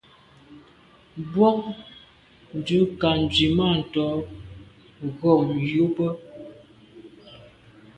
Mbwôg 1.21 1.59
ndù 2.57 2.79
kà 3.01 3.09
nzwimàntô 3.23 4.05
ghom 5.19 5.47
yube. 5.71 6.07